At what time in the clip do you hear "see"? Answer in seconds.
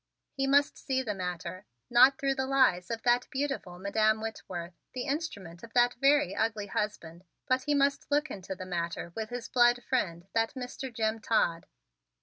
0.79-1.03